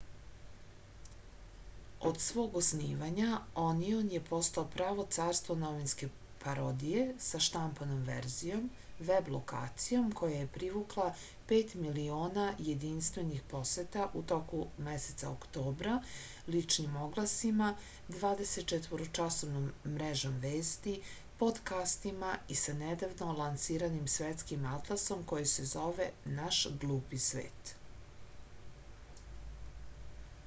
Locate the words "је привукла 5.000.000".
10.39-12.47